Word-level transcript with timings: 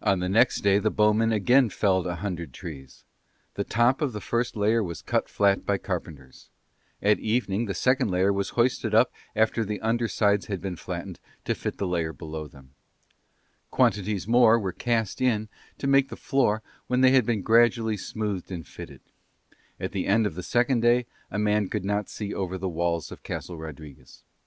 On 0.00 0.20
the 0.20 0.28
next 0.30 0.62
day 0.62 0.78
the 0.78 0.88
bowmen 0.90 1.30
again 1.30 1.68
felled 1.68 2.06
a 2.06 2.14
hundred 2.14 2.54
trees; 2.54 3.04
the 3.56 3.62
top 3.62 4.00
of 4.00 4.14
the 4.14 4.20
first 4.22 4.56
layer 4.56 4.82
was 4.82 5.02
cut 5.02 5.28
flat 5.28 5.66
by 5.66 5.76
carpenters; 5.76 6.48
at 7.02 7.18
evening 7.18 7.66
the 7.66 7.74
second 7.74 8.10
layer 8.10 8.32
was 8.32 8.48
hoisted 8.56 8.94
up 8.94 9.12
after 9.36 9.62
their 9.62 9.76
under 9.82 10.08
sides 10.08 10.46
had 10.46 10.62
been 10.62 10.76
flattened 10.76 11.20
to 11.44 11.54
fit 11.54 11.76
the 11.76 11.86
layer 11.86 12.14
below 12.14 12.48
them; 12.48 12.70
quantities 13.70 14.26
more 14.26 14.58
were 14.58 14.72
cast 14.72 15.20
in 15.20 15.50
to 15.76 15.86
make 15.86 16.08
the 16.08 16.16
floor 16.16 16.62
when 16.86 17.02
they 17.02 17.10
had 17.10 17.26
been 17.26 17.42
gradually 17.42 17.98
smoothed 17.98 18.50
and 18.50 18.66
fitted: 18.66 19.02
at 19.78 19.92
the 19.92 20.06
end 20.06 20.24
of 20.26 20.36
the 20.36 20.42
second 20.42 20.80
day 20.80 21.04
a 21.30 21.38
man 21.38 21.68
could 21.68 21.84
not 21.84 22.08
see 22.08 22.32
over 22.32 22.56
the 22.56 22.66
walls 22.66 23.12
of 23.12 23.22
Castle 23.22 23.58
Rodriguez. 23.58 24.22